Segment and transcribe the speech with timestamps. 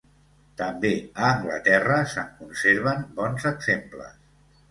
[0.61, 4.19] També a Anglaterra se'n conserven bons exemples.